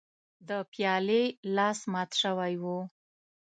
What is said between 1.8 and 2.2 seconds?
مات